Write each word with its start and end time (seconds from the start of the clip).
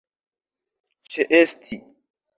ĉeesti 1.13 1.81